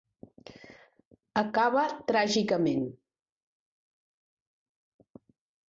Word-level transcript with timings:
Acaba 1.41 1.83
tràgicament. 2.09 2.89